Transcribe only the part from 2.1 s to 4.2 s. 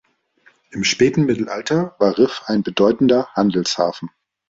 Rif ein bedeutender Handelshafen.